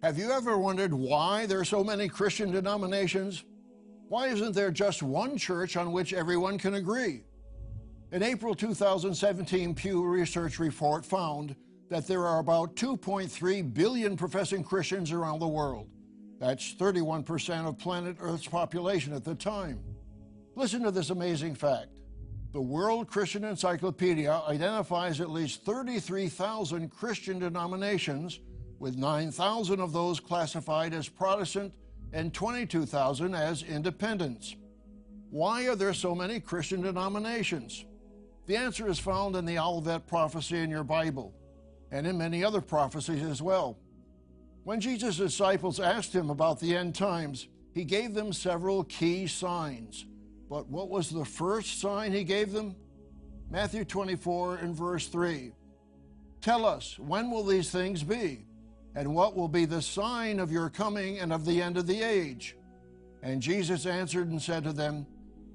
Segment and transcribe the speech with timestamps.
[0.00, 3.42] Have you ever wondered why there are so many Christian denominations?
[4.06, 7.24] Why isn't there just one church on which everyone can agree?
[8.12, 11.56] An April 2017 Pew Research report found
[11.90, 15.88] that there are about 2.3 billion professing Christians around the world.
[16.38, 19.80] That's 31% of planet Earth's population at the time.
[20.54, 21.88] Listen to this amazing fact.
[22.52, 28.38] The World Christian Encyclopedia identifies at least 33,000 Christian denominations,
[28.78, 31.74] with 9,000 of those classified as Protestant
[32.12, 34.56] and 22,000 as independents.
[35.30, 37.84] Why are there so many Christian denominations?
[38.46, 41.34] The answer is found in the Olivet prophecy in your Bible
[41.90, 43.78] and in many other prophecies as well.
[44.64, 50.06] When Jesus' disciples asked him about the end times, he gave them several key signs.
[50.48, 52.74] But what was the first sign he gave them?
[53.50, 55.52] Matthew 24 and verse 3.
[56.40, 58.46] Tell us, when will these things be?
[58.98, 62.02] And what will be the sign of your coming and of the end of the
[62.02, 62.56] age?
[63.22, 65.06] And Jesus answered and said to them,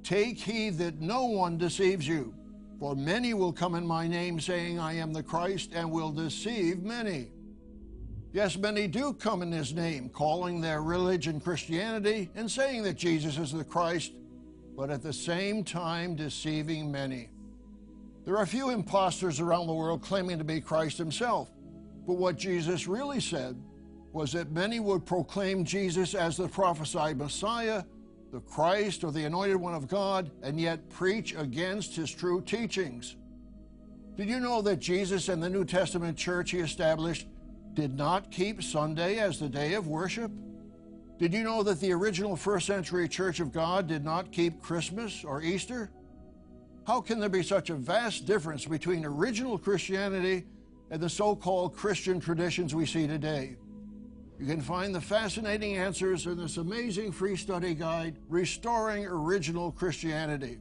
[0.02, 2.34] Take heed that no one deceives you.
[2.80, 6.84] For many will come in my name, saying, I am the Christ, and will deceive
[6.84, 7.32] many.
[8.32, 13.38] Yes, many do come in his name, calling their religion Christianity and saying that Jesus
[13.38, 14.14] is the Christ,
[14.78, 17.30] but at the same time deceiving many.
[18.23, 21.50] There are few impostors around the world claiming to be Christ himself,
[22.06, 23.56] but what Jesus really said
[24.12, 27.84] was that many would proclaim Jesus as the prophesied Messiah
[28.34, 33.16] the Christ or the anointed one of God, and yet preach against his true teachings.
[34.18, 37.28] Did you know that Jesus and the New Testament church he established
[37.76, 40.32] did not keep Sunday as the day of worship?
[41.20, 45.23] Did you know that the original first century Church of God did not keep Christmas
[45.23, 45.92] or Easter?
[46.88, 50.45] How can there be such a vast difference between original Christianity
[50.94, 53.55] and the so called Christian traditions we see today?
[54.39, 60.59] You can find the fascinating answers in this amazing free study guide, Restoring Original Christianity.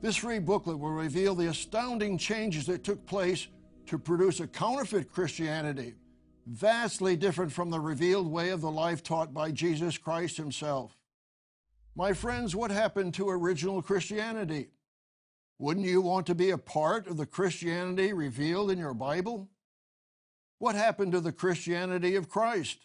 [0.00, 3.48] This free booklet will reveal the astounding changes that took place
[3.88, 5.96] to produce a counterfeit Christianity,
[6.46, 10.96] vastly different from the revealed way of the life taught by Jesus Christ Himself.
[11.94, 14.68] My friends, what happened to original Christianity?
[15.58, 19.50] Wouldn't you want to be a part of the Christianity revealed in your Bible?
[20.58, 22.78] What happened to the Christianity of Christ?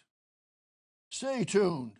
[1.10, 1.92] Stay tuned.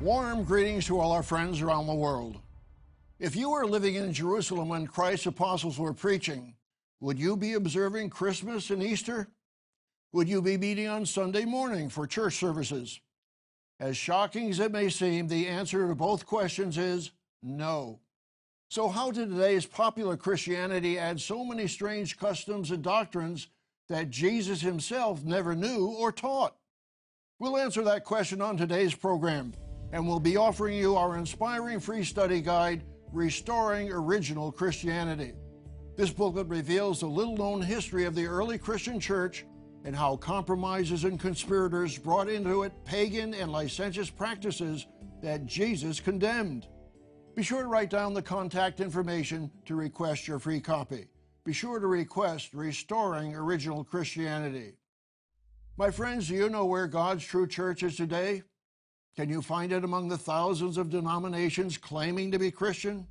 [0.00, 2.40] Warm greetings to all our friends around the world.
[3.18, 6.54] If you were living in Jerusalem when Christ's apostles were preaching,
[7.00, 9.28] would you be observing Christmas and Easter?
[10.12, 13.00] Would you be meeting on Sunday morning for church services?
[13.80, 17.10] As shocking as it may seem, the answer to both questions is
[17.42, 18.01] no.
[18.72, 23.48] So, how did today's popular Christianity add so many strange customs and doctrines
[23.90, 26.56] that Jesus himself never knew or taught?
[27.38, 29.52] We'll answer that question on today's program,
[29.92, 32.82] and we'll be offering you our inspiring free study guide,
[33.12, 35.34] Restoring Original Christianity.
[35.98, 39.44] This booklet reveals the little known history of the early Christian church
[39.84, 44.86] and how compromises and conspirators brought into it pagan and licentious practices
[45.20, 46.68] that Jesus condemned.
[47.34, 51.06] Be sure to write down the contact information to request your free copy.
[51.44, 54.74] Be sure to request Restoring Original Christianity.
[55.78, 58.42] My friends, do you know where God's true church is today?
[59.16, 63.06] Can you find it among the thousands of denominations claiming to be Christian?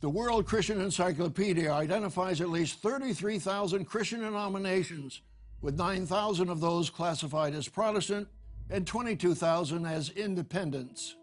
[0.00, 5.20] The World Christian Encyclopedia identifies at least 33,000 Christian denominations,
[5.60, 8.26] with 9,000 of those classified as Protestant
[8.70, 11.16] and 22,000 as independents.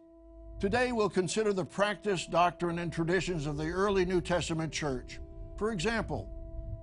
[0.61, 5.19] Today we'll consider the practice, doctrine, and traditions of the early New Testament church.
[5.57, 6.29] For example,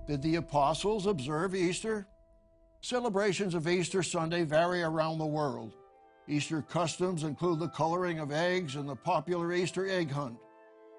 [0.05, 2.05] did the apostles observe Easter?
[2.81, 5.71] Celebrations of Easter Sunday vary around the world.
[6.27, 10.35] Easter customs include the coloring of eggs and the popular Easter egg hunt.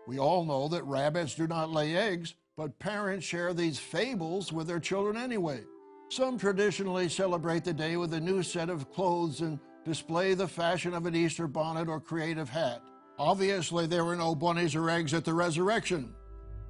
[0.06, 4.66] We all know that rabbits do not lay eggs, but parents share these fables with
[4.66, 5.64] their children anyway.
[6.08, 10.94] Some traditionally celebrate the day with a new set of clothes and display the fashion
[10.94, 12.82] of an Easter bonnet or creative hat.
[13.18, 16.14] Obviously, there were no bunnies or eggs at the resurrection.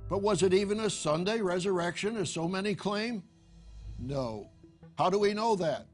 [0.08, 3.22] But was it even a Sunday resurrection, as so many claim?
[3.98, 4.50] No.
[4.98, 5.86] How do we know that?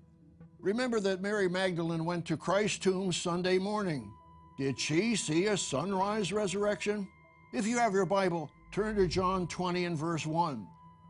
[0.59, 4.11] Remember that Mary Magdalene went to Christ's tomb Sunday morning.
[4.59, 7.07] Did she see a sunrise resurrection?
[7.53, 10.67] If you have your Bible, turn to John 20 and verse 1.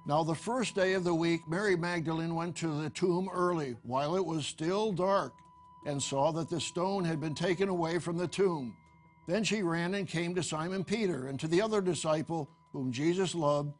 [0.07, 4.17] Now, the first day of the week, Mary Magdalene went to the tomb early, while
[4.17, 5.33] it was still dark,
[5.87, 8.77] and saw that the stone had been taken away from the tomb.
[9.27, 13.35] Then she ran and came to Simon Peter and to the other disciple whom Jesus
[13.35, 13.73] loved,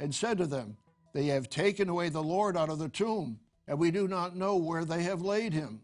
[0.00, 0.76] and said to them,
[1.14, 4.56] They have taken away the Lord out of the tomb, and we do not know
[4.56, 5.82] where they have laid him.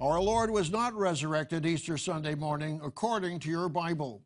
[0.00, 4.24] Our Lord was not resurrected Easter Sunday morning according to your Bible.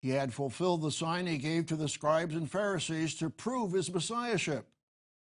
[0.00, 3.92] He had fulfilled the sign he gave to the scribes and Pharisees to prove his
[3.92, 4.66] messiahship.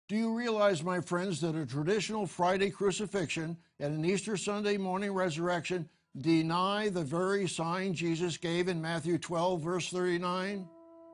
[0.07, 5.11] Do you realize, my friends, that a traditional Friday crucifixion and an Easter Sunday morning
[5.11, 5.89] resurrection
[6.21, 10.67] deny the very sign Jesus gave in Matthew 12, verse 39?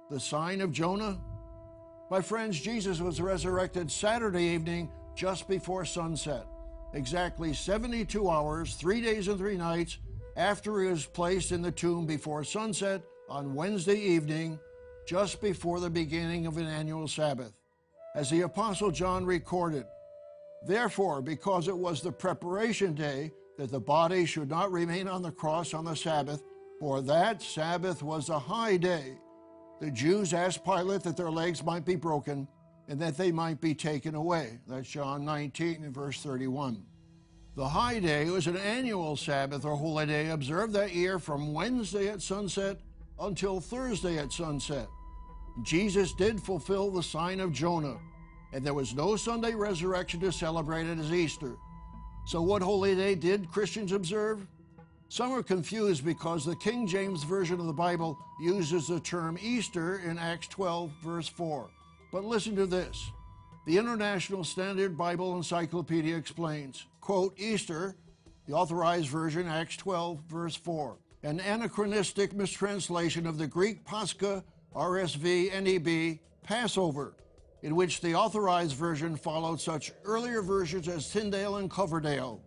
[0.10, 1.22] The sign of Jonah?
[2.10, 6.46] My friends, Jesus was resurrected Saturday evening just before sunset,
[6.94, 10.00] exactly 72 hours, three days and three nights
[10.36, 14.60] after he was placed in the tomb before sunset on Wednesday evening,
[15.08, 17.54] just before the beginning of an annual Sabbath
[18.16, 19.86] as the Apostle John recorded.
[20.66, 25.32] Therefore, because it was the preparation day, that the body should not remain on the
[25.32, 26.42] cross on the Sabbath,
[26.80, 29.18] for that Sabbath was a high day,
[29.80, 32.48] the Jews asked Pilate that their legs might be broken
[32.88, 34.60] and that they might be taken away.
[34.68, 36.84] That's John 19 and verse 31.
[37.56, 42.10] The high day was an annual Sabbath or holy day observed that year from Wednesday
[42.10, 42.78] at sunset
[43.20, 44.88] until Thursday at sunset.
[45.64, 47.98] Jesus did fulfill the sign of Jonah,
[48.54, 51.56] and there was no Sunday resurrection to celebrate it as Easter.
[52.26, 54.46] So, what holy day did Christians observe?
[55.10, 60.00] Some are confused because the King James Version of the Bible uses the term Easter
[60.00, 61.70] in Acts 12, verse 4.
[62.12, 63.12] But listen to this.
[63.66, 67.96] The International Standard Bible Encyclopedia explains, quote, Easter,
[68.48, 74.44] the authorized version, Acts 12, verse 4, an anachronistic mistranslation of the Greek Pascha
[74.76, 77.14] RSV, NEB, Passover,
[77.62, 82.42] in which the authorized version followed such earlier versions as Tyndale and Coverdale.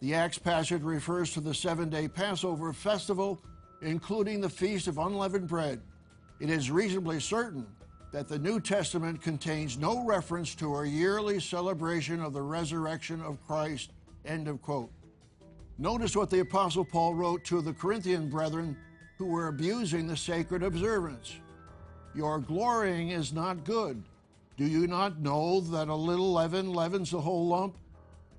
[0.00, 3.42] The Acts passage refers to the seven day Passover festival,
[3.82, 5.80] including the Feast of Unleavened Bread.
[6.38, 7.66] It is reasonably certain
[8.12, 13.44] that the New Testament contains no reference to a yearly celebration of the resurrection of
[13.46, 13.90] Christ.
[14.24, 14.90] End of quote.
[15.78, 18.76] Notice what the Apostle Paul wrote to the Corinthian brethren
[19.18, 21.36] who were abusing the sacred observance.
[22.16, 24.02] Your glorying is not good.
[24.56, 27.76] Do you not know that a little leaven leavens the whole lump?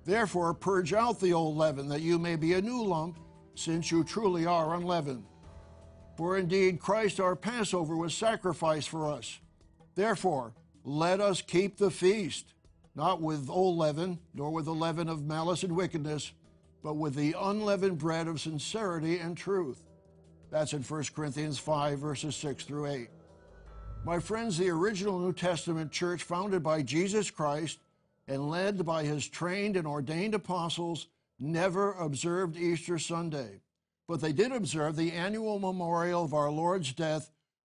[0.04, 3.20] Therefore, purge out the old leaven, that you may be a new lump,
[3.54, 5.26] since you truly are unleavened.
[6.16, 9.40] For indeed, Christ our Passover was sacrificed for us.
[9.94, 12.56] Therefore, let us keep the feast,
[12.96, 16.32] not with old leaven, nor with the leaven of malice and wickedness,
[16.82, 19.84] but with the unleavened bread of sincerity and truth.
[20.50, 23.10] That's in 1 Corinthians 5, verses 6 through 8.
[24.04, 27.80] My friends, the original New Testament church, founded by Jesus Christ
[28.28, 31.08] and led by his trained and ordained apostles,
[31.40, 33.62] never observed Easter Sunday.
[34.08, 37.32] But they did observe the annual memorial of our Lord's death,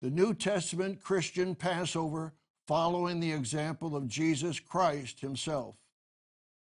[0.03, 2.35] the New Testament Christian Passover,
[2.67, 5.77] following the example of Jesus Christ himself.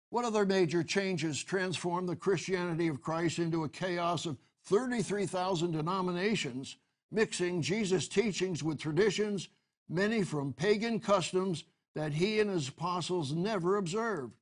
[0.09, 6.77] What other major changes transformed the Christianity of Christ into a chaos of 33,000 denominations
[7.13, 9.49] mixing Jesus' teachings with traditions,
[9.87, 11.63] many from pagan customs
[11.95, 14.33] that he and his apostles never observed?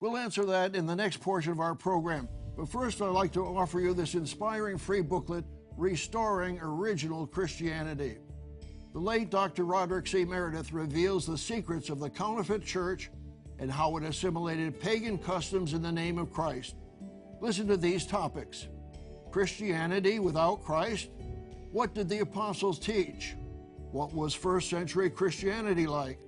[0.00, 2.28] We'll answer that in the next portion of our program.
[2.56, 5.44] But first, I'd like to offer you this inspiring free booklet,
[5.76, 8.16] Restoring Original Christianity.
[8.92, 9.64] The late Dr.
[9.64, 10.24] Roderick C.
[10.24, 13.10] Meredith reveals the secrets of the counterfeit church
[13.58, 16.74] and how it assimilated pagan customs in the name of Christ.
[17.40, 18.68] Listen to these topics
[19.30, 21.10] Christianity without Christ,
[21.72, 23.36] what did the apostles teach?
[23.92, 26.18] What was first century Christianity like?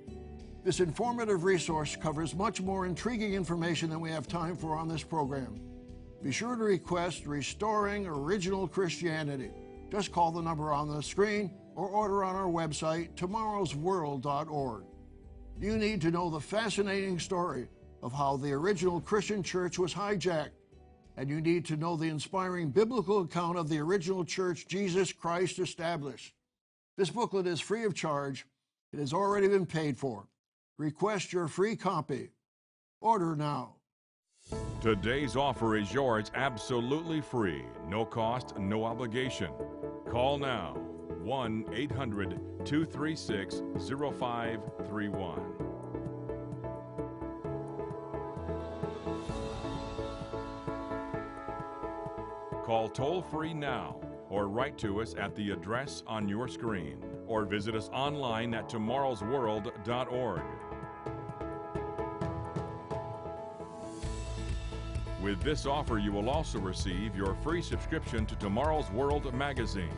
[0.64, 5.02] This informative resource covers much more intriguing information than we have time for on this
[5.02, 5.60] program.
[6.22, 9.50] Be sure to request Restoring Original Christianity.
[9.90, 14.84] Just call the number on the screen or order on our website, tomorrowsworld.org.
[15.60, 17.68] You need to know the fascinating story
[18.02, 20.50] of how the original Christian church was hijacked
[21.16, 25.58] and you need to know the inspiring biblical account of the original church Jesus Christ
[25.58, 26.34] established.
[26.96, 28.46] This booklet is free of charge.
[28.92, 30.26] It has already been paid for.
[30.78, 32.30] Request your free copy.
[33.00, 33.76] Order now.
[34.80, 39.50] Today's offer is yours absolutely free, no cost, no obligation.
[40.10, 40.74] Call now
[41.22, 42.30] 1 800
[42.64, 45.71] 236 0531.
[52.72, 53.96] Call toll free now
[54.30, 58.66] or write to us at the address on your screen or visit us online at
[58.66, 60.40] tomorrowsworld.org.
[65.20, 69.92] With this offer, you will also receive your free subscription to Tomorrow's World magazine.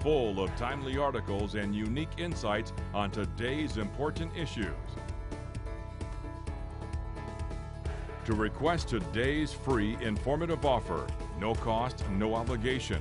[0.00, 4.72] full of timely articles and unique insights on today's important issues.
[8.24, 11.06] To request today's free informative offer,
[11.40, 13.00] no cost, no obligation,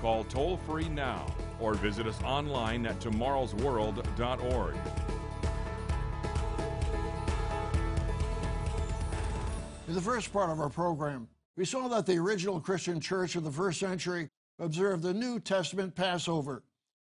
[0.00, 1.26] call toll free now
[1.60, 4.76] or visit us online at tomorrowsworld.org.
[9.86, 13.44] In the first part of our program, we saw that the original Christian church of
[13.44, 16.64] the first century observed the New Testament Passover.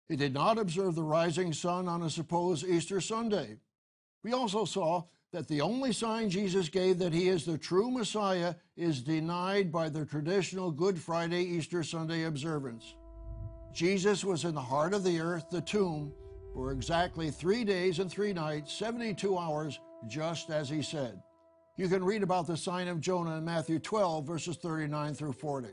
[0.09, 3.57] It did not observe the rising sun on a supposed Easter Sunday.
[4.23, 8.55] We also saw that the only sign Jesus gave that he is the true Messiah
[8.75, 12.95] is denied by the traditional Good Friday Easter Sunday observance.
[13.71, 16.11] Jesus was in the heart of the earth, the tomb,
[16.53, 21.21] for exactly three days and three nights, 72 hours, just as he said.
[21.77, 25.69] You can read about the sign of Jonah in Matthew 12, verses 39 through 40.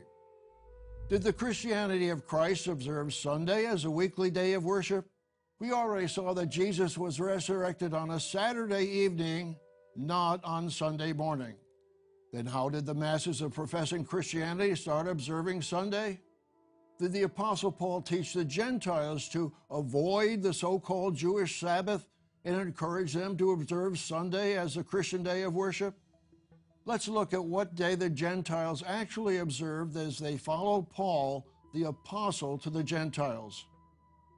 [1.09, 5.09] Did the Christianity of Christ observe Sunday as a weekly day of worship?
[5.59, 9.55] We already saw that Jesus was resurrected on a Saturday evening,
[9.95, 11.55] not on Sunday morning.
[12.31, 16.19] Then how did the masses of professing Christianity start observing Sunday?
[16.99, 22.05] Did the Apostle Paul teach the Gentiles to avoid the so called Jewish Sabbath
[22.45, 25.95] and encourage them to observe Sunday as a Christian day of worship?
[26.85, 32.59] Let's look at what day the Gentiles actually observed as they followed Paul, the apostle,
[32.59, 33.65] to the Gentiles.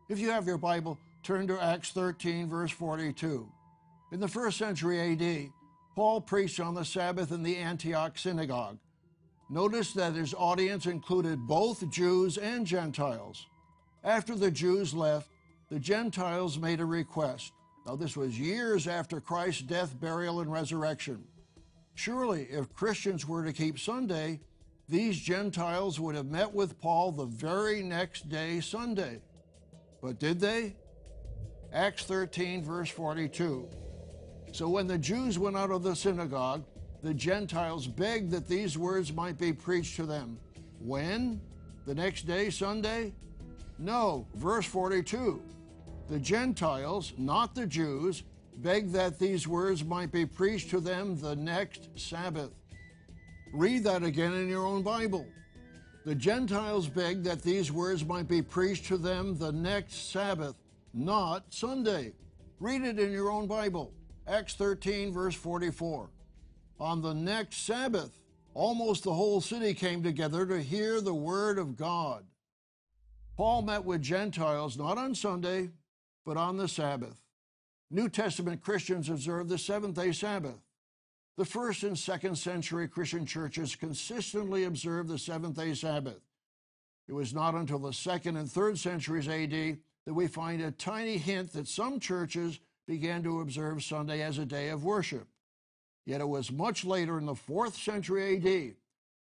[0.08, 3.52] If you have your Bible, turn to Acts 13, verse 42.
[4.12, 5.50] In the first century AD,
[5.96, 8.78] Paul preached on the Sabbath in the Antioch synagogue.
[9.50, 13.48] Notice that his audience included both Jews and Gentiles.
[14.04, 15.30] After the Jews left,
[15.70, 17.52] the Gentiles made a request.
[17.86, 21.24] Now, this was years after Christ's death, burial, and resurrection.
[21.96, 24.40] Surely, if Christians were to keep Sunday,
[24.88, 29.22] these Gentiles would have met with Paul the very next day, Sunday.
[30.02, 30.76] But did they?
[31.74, 33.68] Acts 13, verse 42.
[34.52, 36.64] So when the Jews went out of the synagogue,
[37.04, 40.40] the Gentiles begged that these words might be preached to them.
[40.80, 41.40] When?
[41.86, 43.14] The next day, Sunday?
[43.78, 45.42] No, verse 42.
[46.10, 48.24] The Gentiles, not the Jews,
[48.58, 52.52] begged that these words might be preached to them the next Sabbath.
[53.54, 55.26] Read that again in your own Bible.
[56.06, 60.56] The Gentiles begged that these words might be preached to them the next Sabbath,
[60.94, 62.14] not Sunday.
[62.60, 63.94] Read it in your own Bible.
[64.28, 66.10] Acts 13, verse 44.
[66.80, 68.20] On the next Sabbath,
[68.54, 72.26] almost the whole city came together to hear the word of God.
[73.36, 75.70] Paul met with Gentiles not on Sunday,
[76.26, 77.22] but on the Sabbath.
[77.90, 80.60] New Testament Christians observe the seventh day Sabbath.
[81.38, 86.20] The first and second century Christian churches consistently observed the seventh day Sabbath.
[87.08, 89.78] It was not until the second and third centuries AD
[90.10, 94.46] that we find a tiny hint that some churches began to observe Sunday as a
[94.46, 95.28] day of worship.
[96.04, 98.74] Yet it was much later in the fourth century AD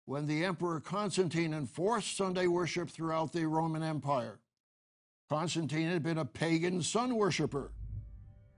[0.07, 4.39] when the Emperor Constantine enforced Sunday worship throughout the Roman Empire.
[5.29, 7.71] Constantine had been a pagan sun worshiper.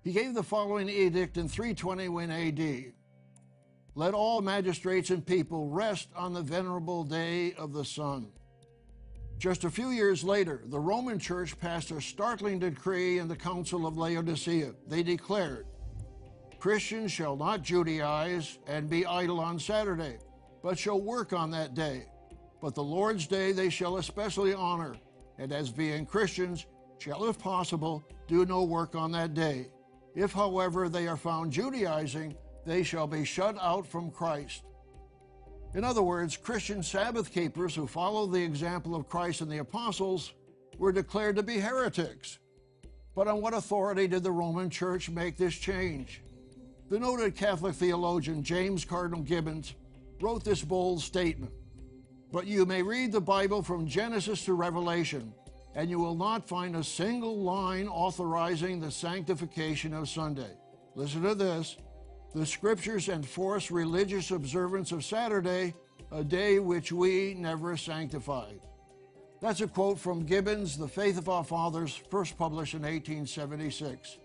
[0.01, 2.93] He gave the following edict in 321 AD
[3.97, 8.31] Let all magistrates and people rest on the venerable day of the sun.
[9.41, 13.87] Just a few years later, the Roman Church passed a startling decree in the Council
[13.87, 14.75] of Laodicea.
[14.87, 15.65] They declared
[16.59, 20.19] Christians shall not Judaize and be idle on Saturday,
[20.63, 22.05] but shall work on that day.
[22.61, 24.95] But the Lord's day they shall especially honor,
[25.39, 26.67] and as being Christians,
[26.99, 29.69] shall, if possible, do no work on that day.
[30.15, 34.65] If, however, they are found Judaizing, they shall be shut out from Christ.
[35.73, 40.33] In other words, Christian Sabbath keepers who follow the example of Christ and the apostles
[40.79, 42.39] were declared to be heretics.
[43.15, 46.23] But on what authority did the Roman Church make this change?
[46.89, 49.75] The noted Catholic theologian James Cardinal Gibbons
[50.21, 51.53] wrote this bold statement
[52.33, 55.33] But you may read the Bible from Genesis to Revelation,
[55.77, 60.51] and you will not find a single line authorizing the sanctification of Sunday.
[60.97, 61.77] Listen to this.
[62.33, 65.75] The scriptures enforce religious observance of Saturday,
[66.13, 68.61] a day which we never sanctified.
[69.41, 74.19] That's a quote from Gibbons' The Faith of Our Fathers, first published in 1876.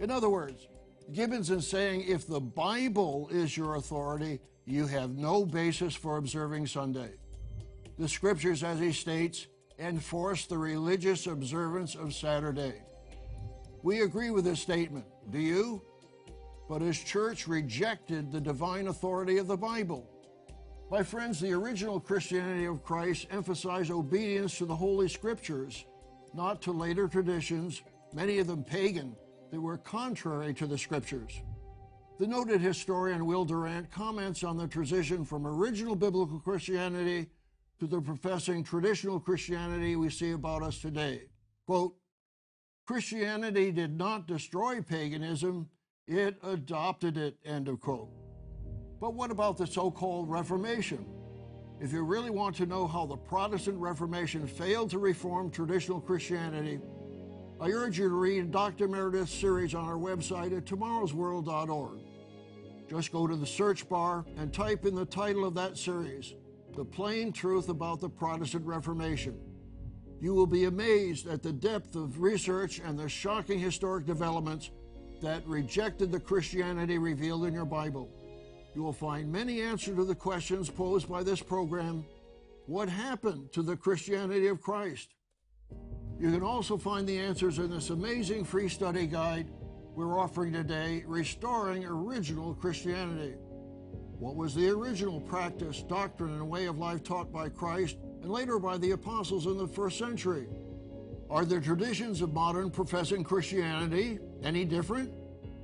[0.00, 0.68] In other words,
[1.12, 6.66] Gibbons is saying if the Bible is your authority, you have no basis for observing
[6.66, 7.12] Sunday.
[7.98, 9.46] The scriptures, as he states,
[9.78, 12.74] enforce the religious observance of Saturday.
[13.82, 15.06] We agree with this statement.
[15.30, 15.82] Do you?
[16.72, 20.08] But his church rejected the divine authority of the Bible.
[20.90, 25.84] My friends, the original Christianity of Christ emphasized obedience to the Holy Scriptures.
[26.32, 27.82] not to later traditions,
[28.14, 29.14] many of them pagan,
[29.50, 31.42] that were contrary to the scriptures.
[32.18, 37.26] The noted historian Will Durant comments on the transition from original biblical Christianity
[37.80, 41.24] to the professing traditional Christianity we see about us today.
[41.66, 41.96] Quote,
[42.86, 45.68] Christianity did not destroy paganism,
[46.06, 48.08] it adopted it, end of quote.
[49.00, 51.04] But what about the so called Reformation?
[51.80, 56.80] If you really want to know how the Protestant Reformation failed to reform traditional Christianity,
[57.60, 58.86] I urge you to read Dr.
[58.88, 61.98] Meredith's series on our website at tomorrowsworld.org.
[62.88, 66.34] Just go to the search bar and type in the title of that series,
[66.76, 69.38] The Plain Truth About the Protestant Reformation.
[70.20, 74.70] You will be amazed at the depth of research and the shocking historic developments
[75.22, 78.10] that rejected the Christianity revealed in your Bible.
[78.74, 82.04] You will find many answers to the questions posed by this program
[82.66, 85.14] What happened to the Christianity of Christ?
[86.20, 89.50] You can also find the answers in this amazing free study guide
[89.94, 93.34] we're offering today Restoring Original Christianity.
[94.18, 98.58] What was the original practice, doctrine, and way of life taught by Christ and later
[98.58, 100.46] by the apostles in the first century?
[101.32, 105.10] Are the traditions of modern professing Christianity any different?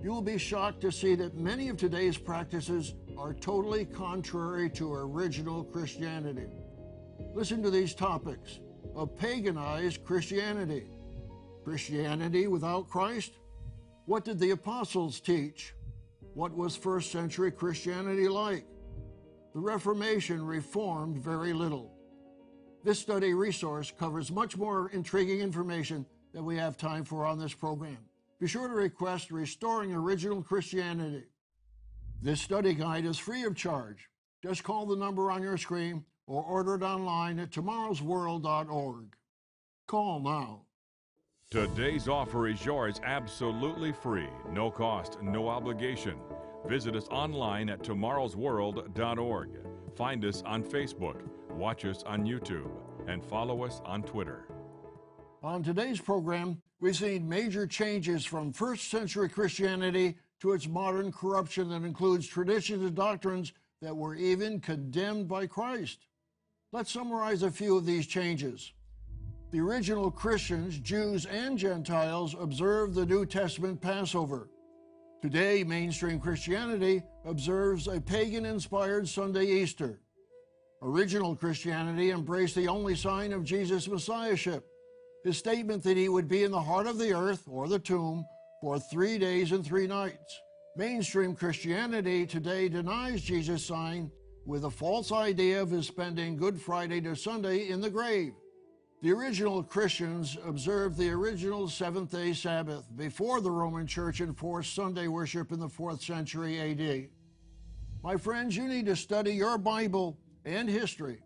[0.02, 4.94] You will be shocked to see that many of today's practices are totally contrary to
[4.94, 6.46] original Christianity.
[7.34, 8.60] Listen to these topics
[8.96, 10.86] of paganized Christianity.
[11.64, 13.32] Christianity without Christ?
[14.06, 15.74] What did the apostles teach?
[16.32, 18.64] What was first century Christianity like?
[19.52, 21.97] The Reformation reformed very little.
[22.84, 27.54] This study resource covers much more intriguing information than we have time for on this
[27.54, 27.98] program.
[28.38, 31.24] Be sure to request Restoring Original Christianity.
[32.22, 34.08] This study guide is free of charge.
[34.42, 39.16] Just call the number on your screen or order it online at tomorrowsworld.org.
[39.86, 40.62] Call now.
[41.50, 46.18] Today's offer is yours absolutely free, no cost, no obligation.
[46.66, 49.48] Visit us online at tomorrowsworld.org.
[49.96, 51.22] Find us on Facebook,
[51.58, 52.70] watch us on YouTube,
[53.08, 54.46] and follow us on Twitter.
[55.42, 61.68] On today's program, we've seen major changes from first century Christianity to its modern corruption
[61.70, 66.06] that includes traditions and doctrines that were even condemned by Christ.
[66.70, 68.72] Let's summarize a few of these changes.
[69.50, 74.50] The original Christians, Jews, and Gentiles observed the New Testament Passover.
[75.22, 80.00] Today, mainstream Christianity observes a pagan inspired Sunday Easter.
[80.80, 84.64] Original Christianity embraced the only sign of Jesus' Messiahship,
[85.24, 88.24] his statement that he would be in the heart of the earth, or the tomb,
[88.60, 90.40] for three days and three nights.
[90.76, 94.12] Mainstream Christianity today denies Jesus' sign
[94.46, 98.32] with a false idea of his spending Good Friday to Sunday in the grave.
[99.02, 105.08] The original Christians observed the original seventh day Sabbath before the Roman Church enforced Sunday
[105.08, 107.08] worship in the fourth century AD.
[108.02, 110.16] My friends, you need to study your Bible
[110.48, 111.18] and history.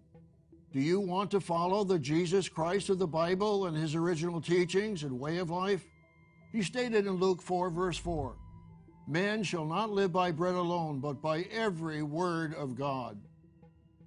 [0.72, 5.02] Do you want to follow the Jesus Christ of the Bible and his original teachings
[5.02, 5.84] and way of life?
[6.50, 8.36] He stated in Luke 4, verse 4
[9.06, 13.20] Man shall not live by bread alone, but by every word of God.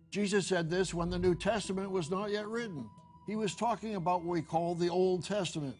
[0.10, 2.90] Jesus said this when the New Testament was not yet written.
[3.28, 5.76] He was talking about what we call the Old Testament.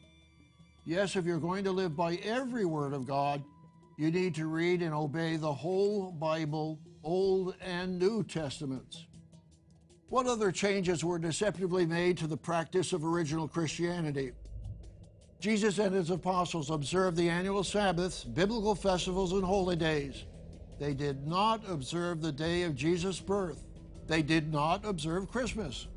[0.86, 3.44] Yes, if you're going to live by every word of God,
[3.98, 9.06] you need to read and obey the whole Bible, Old and New Testaments.
[10.10, 14.34] What other changes were deceptively made to the practice of original Christianity?
[15.40, 20.26] Jesus and his apostles observed the annual Sabbaths, biblical festivals, and holy days.
[20.80, 23.66] They did not observe the day of Jesus' birth.
[24.08, 25.88] They did not observe Christmas.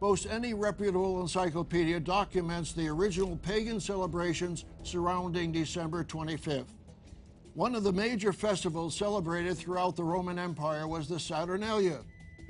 [0.00, 6.72] Most any reputable encyclopedia documents the original pagan celebrations surrounding December 25th.
[7.54, 12.00] One of the major festivals celebrated throughout the Roman Empire was the Saturnalia,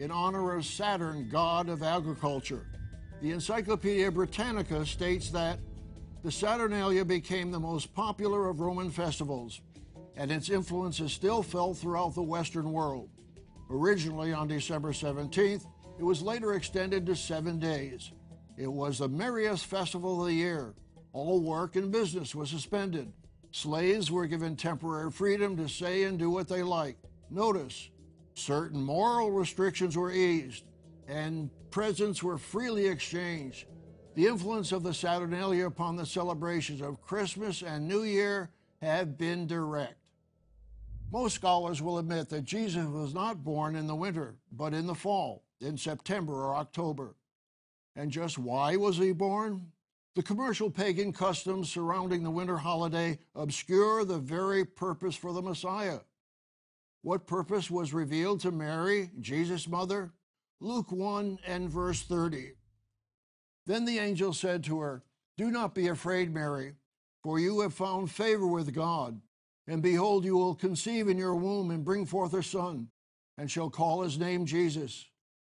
[0.01, 2.67] in honor of Saturn, god of agriculture.
[3.21, 5.59] The Encyclopedia Britannica states that
[6.23, 9.61] the Saturnalia became the most popular of Roman festivals,
[10.17, 13.11] and its influence is still felt throughout the Western world.
[13.71, 15.67] Originally on December 17th,
[15.99, 18.11] it was later extended to seven days.
[18.57, 20.73] It was the merriest festival of the year.
[21.13, 23.13] All work and business was suspended.
[23.51, 27.05] Slaves were given temporary freedom to say and do what they liked.
[27.31, 27.91] Notice,
[28.35, 30.65] certain moral restrictions were eased,
[31.09, 33.67] and presents were freely exchanged.
[34.15, 38.51] The influence of the Saturnalia upon the celebrations of Christmas and New Year
[38.83, 39.97] have been direct.
[41.13, 44.95] Most scholars will admit that Jesus was not born in the winter, but in the
[44.95, 47.17] fall, in September or October.
[47.97, 49.73] And just why was he born?
[50.15, 56.01] The commercial pagan customs surrounding the winter holiday obscure the very purpose for the Messiah.
[57.03, 60.13] What purpose was revealed to Mary, Jesus' mother?
[60.61, 62.53] Luke 1 and verse 30.
[63.67, 65.03] Then the angel said to her,
[65.37, 66.75] Do not be afraid, Mary,
[67.23, 69.21] for you have found favor with God.
[69.67, 72.89] And behold, you will conceive in your womb and bring forth a son,
[73.39, 75.07] and shall call his name Jesus.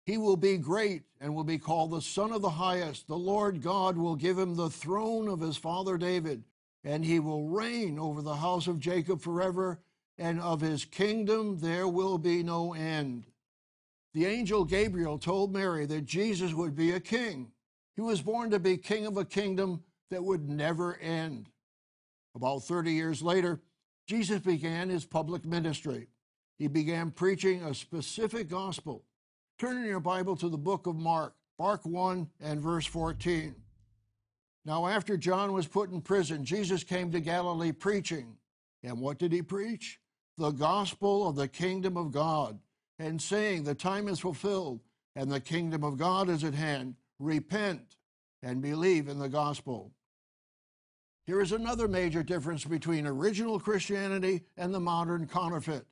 [0.06, 3.08] He will be great and will be called the Son of the Highest.
[3.08, 6.44] The Lord God will give him the throne of his father David,
[6.84, 9.80] and he will reign over the house of Jacob forever,
[10.22, 13.26] and of his kingdom there will be no end.
[14.14, 17.52] The angel Gabriel told Mary that Jesus would be a king.
[17.96, 21.50] He was born to be king of a kingdom that would never end.
[22.36, 23.62] About 30 years later,
[24.08, 26.08] Jesus began his public ministry.
[26.58, 29.04] He began preaching a specific gospel
[29.62, 33.54] Turn in your Bible to the book of Mark, Mark 1 and verse 14.
[34.66, 38.38] Now, after John was put in prison, Jesus came to Galilee preaching.
[38.82, 40.01] And what did he preach?
[40.42, 42.58] The gospel of the kingdom of God,
[42.98, 44.80] and saying, The time is fulfilled,
[45.16, 46.96] and the kingdom of God is at hand.
[47.20, 47.98] Repent
[48.42, 49.92] and believe in the gospel.
[51.28, 55.86] Here is another major difference between original Christianity and the modern counterfeit.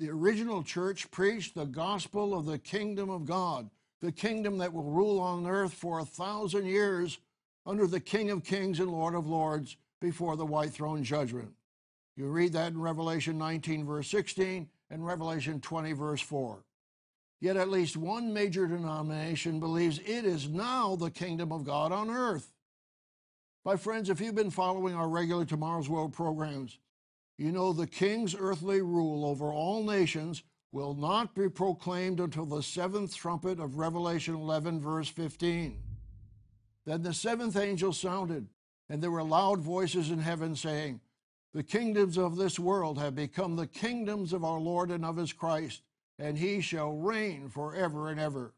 [0.00, 4.90] The original church preached the gospel of the kingdom of God, the kingdom that will
[4.90, 7.20] rule on earth for a thousand years
[7.64, 11.52] under the King of Kings and Lord of Lords before the white throne judgment.
[12.16, 16.64] You read that in Revelation 19, verse 16, and Revelation 20, verse 4.
[17.40, 22.10] Yet at least one major denomination believes it is now the kingdom of God on
[22.10, 22.52] earth.
[23.64, 26.78] My friends, if you've been following our regular Tomorrow's World programs,
[27.38, 32.62] you know, the king's earthly rule over all nations will not be proclaimed until the
[32.62, 35.78] seventh trumpet of Revelation 11, verse 15.
[36.84, 38.48] Then the seventh angel sounded,
[38.88, 41.00] and there were loud voices in heaven saying,
[41.54, 45.34] The kingdoms of this world have become the kingdoms of our Lord and of his
[45.34, 45.82] Christ,
[46.18, 48.54] and he shall reign forever and ever.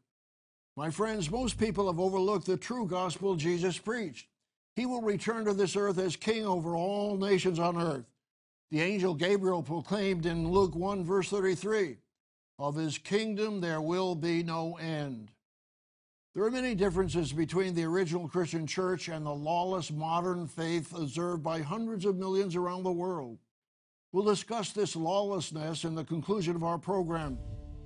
[0.77, 4.27] My friends, most people have overlooked the true gospel Jesus preached.
[4.75, 8.05] He will return to this earth as king over all nations on earth.
[8.71, 11.97] The angel Gabriel proclaimed in Luke 1, verse 33
[12.59, 15.31] Of his kingdom there will be no end.
[16.35, 21.41] There are many differences between the original Christian church and the lawless modern faith observed
[21.41, 23.37] by hundreds of millions around the world.
[24.11, 27.37] We'll discuss this lawlessness in the conclusion of our program.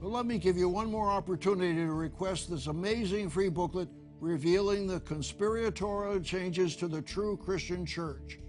[0.02, 3.88] But let me give you one more opportunity to request this amazing free booklet
[4.20, 8.40] revealing the conspiratorial changes to the true Christian church.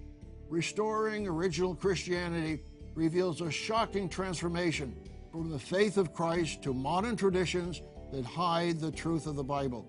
[0.49, 2.61] Restoring Original Christianity
[2.95, 4.97] reveals a shocking transformation
[5.31, 9.87] from the faith of Christ to modern traditions that hide the truth of the Bible.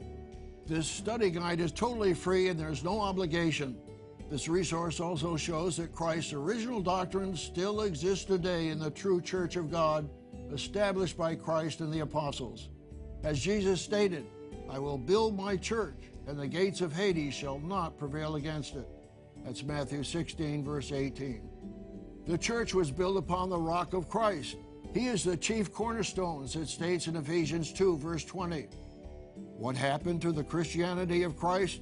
[0.67, 3.77] This study guide is totally free and there's no obligation.
[4.29, 9.57] This resource also shows that Christ's original doctrines still exist today in the true Church
[9.57, 10.09] of God,
[10.53, 12.69] established by Christ and the apostles.
[13.23, 14.25] As Jesus stated,
[14.69, 18.87] I will build my church, and the gates of Hades shall not prevail against it.
[19.43, 21.49] That's Matthew 16, verse 18.
[22.25, 24.55] The church was built upon the rock of Christ.
[24.93, 28.67] He is the chief cornerstone, as it states in Ephesians 2, verse 20.
[29.57, 31.79] What happened to the Christianity of Christ?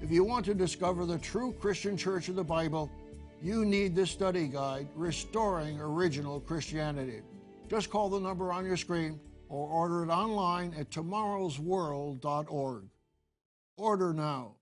[0.00, 2.90] If you want to discover the true Christian church of the Bible,
[3.40, 7.22] you need this study guide, Restoring Original Christianity.
[7.68, 12.84] Just call the number on your screen or order it online at tomorrowsworld.org.
[13.76, 14.54] Order now.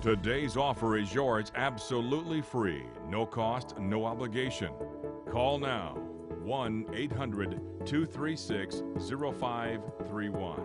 [0.00, 4.72] Today's offer is yours absolutely free, no cost, no obligation.
[5.30, 5.98] Call now
[6.40, 7.50] 1 800
[7.86, 10.60] 236 0531.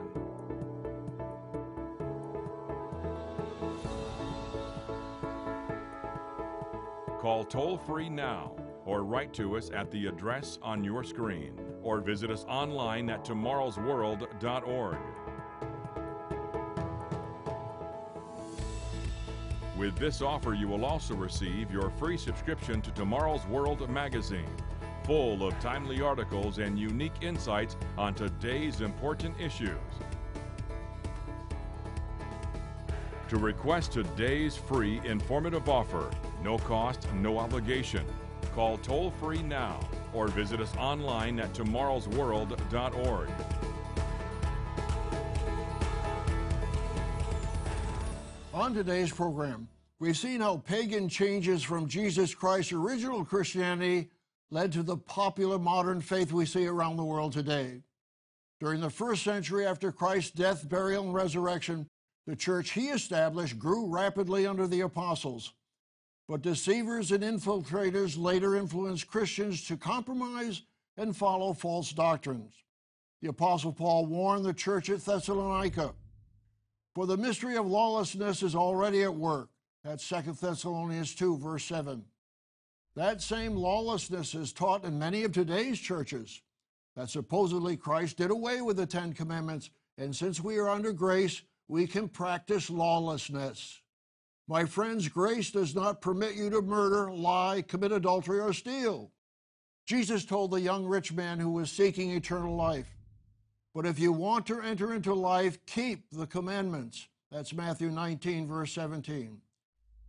[7.20, 8.52] Call toll free now
[8.86, 13.26] or write to us at the address on your screen or visit us online at
[13.26, 14.98] tomorrowsworld.org.
[19.78, 24.48] With this offer, you will also receive your free subscription to Tomorrow's World magazine,
[25.06, 29.78] full of timely articles and unique insights on today's important issues.
[33.30, 36.10] To request today's free informative offer,
[36.44, 38.06] no cost, no obligation,
[38.56, 39.80] call toll free now
[40.14, 43.30] or visit us online at tomorrowsworld.org.
[48.54, 49.68] On today's program,
[50.00, 54.10] we've seen how pagan changes from Jesus Christ's original Christianity
[54.56, 57.82] led to the popular modern faith we see around the world today.
[58.62, 61.90] During the first century after Christ's death, burial, and resurrection,
[62.28, 65.54] The church he established grew rapidly under the apostles,
[66.28, 70.64] but deceivers and infiltrators later influenced Christians to compromise
[70.98, 72.54] and follow false doctrines.
[73.22, 75.94] The apostle Paul warned the church at Thessalonica,
[76.96, 79.50] for the mystery of lawlessness is already at work.
[79.84, 82.04] That's 2 Thessalonians 2, verse 7.
[82.96, 86.42] That same lawlessness is taught in many of today's churches.
[86.96, 91.42] That supposedly Christ did away with the Ten Commandments, and since we are under grace,
[91.68, 93.82] we can practice lawlessness.
[94.48, 99.12] My friends, grace does not permit you to murder, lie, commit adultery, or steal.
[99.86, 102.96] Jesus told the young rich man who was seeking eternal life,
[103.74, 107.08] But if you want to enter into life, keep the commandments.
[107.30, 109.42] That's Matthew 19, verse 17.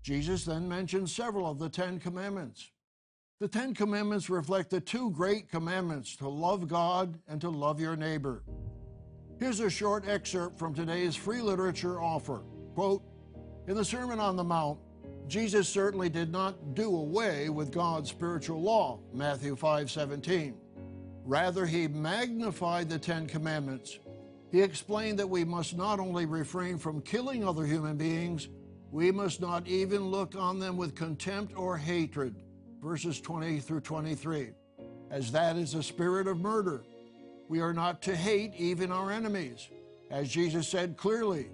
[0.03, 2.71] Jesus then mentioned several of the Ten Commandments.
[3.39, 7.95] The Ten Commandments reflect the two great commandments to love God and to love your
[7.95, 8.43] neighbor.
[9.39, 12.45] Here's a short excerpt from today's free literature offer.
[12.75, 13.03] Quote
[13.69, 14.79] In the Sermon on the Mount,
[15.29, 20.57] Jesus certainly did not do away with God's spiritual law, Matthew 5 17.
[21.27, 23.99] Rather, he magnified the Ten Commandments.
[24.51, 28.49] He explained that we must not only refrain from killing other human beings,
[28.91, 32.35] we must not even look on them with contempt or hatred
[32.83, 34.51] verses 20 through 23,
[35.11, 36.85] as that is a spirit of murder.
[37.49, 39.69] We are not to hate even our enemies,
[40.11, 41.51] as Jesus said clearly.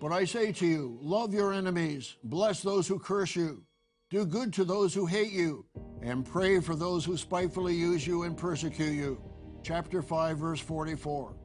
[0.00, 3.62] But I say to you, love your enemies, bless those who curse you,
[4.08, 5.66] do good to those who hate you,
[6.02, 9.22] and pray for those who spitefully use you and persecute you.
[9.62, 11.36] Chapter 5, verse 44.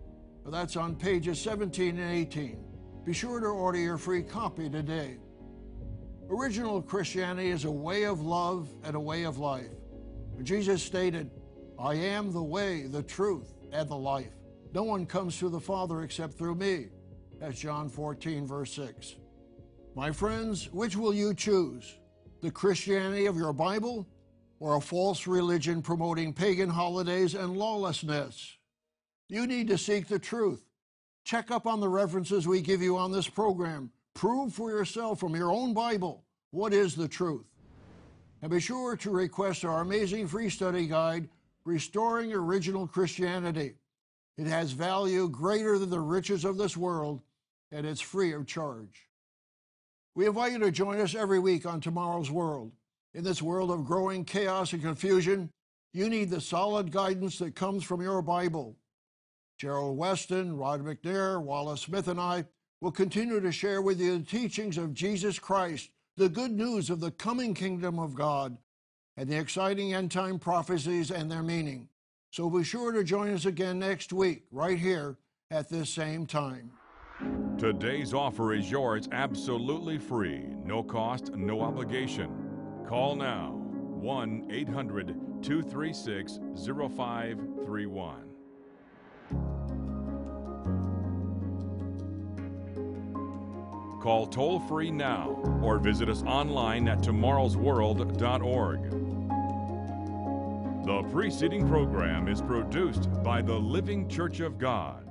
[0.47, 2.63] That's on pages 17 and 18.
[3.04, 5.17] Be sure to order your free copy today.
[6.29, 9.69] Original Christianity is a way of love and a way of life.
[10.41, 11.29] Jesus stated,
[11.77, 14.33] I am the way, the truth, and the life.
[14.73, 16.88] No one comes to the Father except through me.
[17.39, 19.15] That's John 14, verse 6.
[19.95, 21.95] My friends, which will you choose?
[22.41, 24.07] The Christianity of your Bible
[24.59, 28.57] or a false religion promoting pagan holidays and lawlessness?
[29.29, 30.65] You need to seek the truth.
[31.23, 35.36] Check up on the references we give you on this program Prove for yourself from
[35.36, 37.45] your own Bible what is the truth.
[38.41, 41.30] And be sure to request our amazing free study guide,
[41.65, 43.73] Restoring Original Christianity.
[44.38, 47.21] It has value greater than the riches of this world,
[47.71, 49.10] and it's free of charge.
[50.13, 52.71] We invite you to join us every week on Tomorrow's World.
[53.13, 55.49] In this world of growing chaos and confusion,
[55.93, 58.78] you need the solid guidance that comes from your Bible.
[59.58, 62.45] Gerald Weston, Rod McNair, Wallace Smith, and I
[62.86, 67.00] will continue to share with you the teachings of Jesus Christ, the good news of
[67.00, 68.60] the coming kingdom of God,
[69.17, 71.89] and the exciting end time prophecies and their meaning.
[72.30, 75.17] So be sure to join us again next week, right here
[75.50, 76.74] at this same time.
[77.58, 82.30] Today's offer is yours absolutely free, no cost, no obligation.
[82.88, 85.08] Call now 1 800
[85.41, 88.35] 236 0531.
[94.05, 98.81] Call toll free now or visit us online at tomorrowsworld.org.
[100.85, 105.04] The preceding program is produced by the Living Church of God.